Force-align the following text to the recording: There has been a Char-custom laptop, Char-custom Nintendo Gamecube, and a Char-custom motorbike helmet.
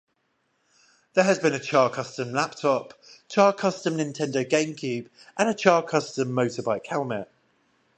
There 1.13 1.25
has 1.25 1.37
been 1.37 1.53
a 1.53 1.59
Char-custom 1.59 2.31
laptop, 2.33 2.95
Char-custom 3.29 3.97
Nintendo 3.97 4.43
Gamecube, 4.43 5.09
and 5.37 5.47
a 5.47 5.53
Char-custom 5.53 6.27
motorbike 6.27 6.87
helmet. 6.87 7.29